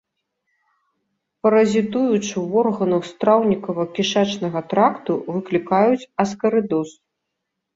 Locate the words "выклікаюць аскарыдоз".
5.37-6.89